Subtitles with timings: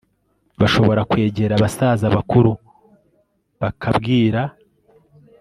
[0.61, 2.51] bashobora kwegera abasaza bakuru
[3.61, 4.41] bakabwira